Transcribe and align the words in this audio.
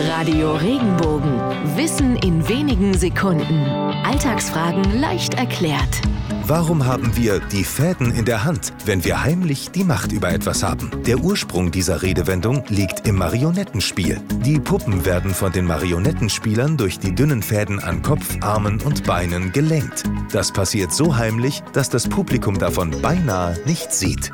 Radio 0.00 0.54
Regenbogen. 0.54 1.40
Wissen 1.76 2.14
in 2.18 2.48
wenigen 2.48 2.94
Sekunden. 2.96 3.64
Alltagsfragen 4.04 5.00
leicht 5.00 5.34
erklärt. 5.34 6.02
Warum 6.46 6.86
haben 6.86 7.16
wir 7.16 7.40
die 7.40 7.64
Fäden 7.64 8.12
in 8.14 8.24
der 8.24 8.44
Hand, 8.44 8.72
wenn 8.86 9.04
wir 9.04 9.24
heimlich 9.24 9.72
die 9.72 9.82
Macht 9.82 10.12
über 10.12 10.30
etwas 10.30 10.62
haben? 10.62 10.90
Der 11.04 11.18
Ursprung 11.18 11.72
dieser 11.72 12.02
Redewendung 12.02 12.62
liegt 12.68 13.08
im 13.08 13.16
Marionettenspiel. 13.16 14.20
Die 14.44 14.60
Puppen 14.60 15.04
werden 15.04 15.34
von 15.34 15.50
den 15.50 15.64
Marionettenspielern 15.64 16.76
durch 16.76 17.00
die 17.00 17.14
dünnen 17.14 17.42
Fäden 17.42 17.80
an 17.80 18.00
Kopf, 18.00 18.36
Armen 18.40 18.80
und 18.80 19.02
Beinen 19.04 19.50
gelenkt. 19.50 20.04
Das 20.30 20.52
passiert 20.52 20.92
so 20.92 21.16
heimlich, 21.16 21.62
dass 21.72 21.90
das 21.90 22.08
Publikum 22.08 22.56
davon 22.56 22.92
beinahe 23.02 23.58
nichts 23.66 23.98
sieht. 23.98 24.32